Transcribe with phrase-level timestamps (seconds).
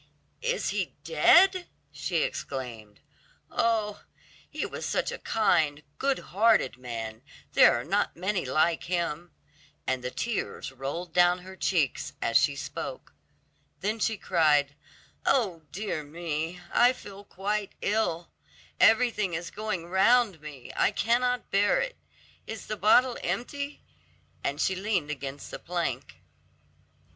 [0.41, 3.01] "Is he dead?" she exclaimed.
[3.51, 4.01] "Oh,
[4.49, 7.21] he was such a kind, good hearted man,
[7.53, 9.31] there are not many like him,"
[9.85, 13.13] and the tears rolled down her cheeks as she spoke.
[13.81, 14.73] Then she cried,
[15.23, 18.31] "Oh, dear me; I feel quite ill:
[18.79, 21.95] everything is going round me, I cannot bear it.
[22.47, 23.83] Is the bottle empty?"
[24.43, 26.23] and she leaned against the plank.